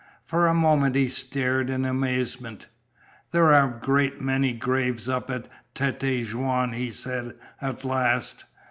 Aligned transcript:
For 0.23 0.47
a 0.47 0.53
moment 0.55 0.95
he 0.95 1.09
stared 1.09 1.69
in 1.69 1.85
amazement. 1.85 2.65
"There 3.29 3.53
are 3.53 3.75
a 3.75 3.79
great 3.79 4.19
many 4.19 4.51
graves 4.51 5.07
up 5.07 5.29
at 5.29 5.47
Tête 5.75 6.25
Jaune," 6.25 6.73
he 6.73 6.89
said, 6.89 7.35
at 7.61 7.85
last. 7.85 8.45